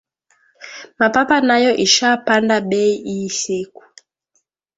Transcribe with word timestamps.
Mapapa 0.99 1.37
nayo 1.47 1.71
isha 1.85 2.09
panda 2.25 2.57
bei 2.69 2.93
iyi 3.11 3.29
siku 3.41 3.83